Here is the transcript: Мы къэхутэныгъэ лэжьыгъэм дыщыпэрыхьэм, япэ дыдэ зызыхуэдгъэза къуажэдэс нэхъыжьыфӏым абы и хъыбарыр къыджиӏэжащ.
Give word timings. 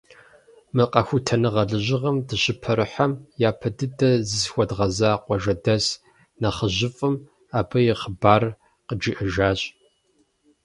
Мы 0.75 0.83
къэхутэныгъэ 0.91 1.63
лэжьыгъэм 1.69 2.17
дыщыпэрыхьэм, 2.27 3.11
япэ 3.49 3.69
дыдэ 3.77 4.09
зызыхуэдгъэза 4.27 5.11
къуажэдэс 5.23 5.85
нэхъыжьыфӏым 6.41 7.15
абы 7.59 7.79
и 7.91 7.93
хъыбарыр 7.99 8.57
къыджиӏэжащ. 8.87 9.59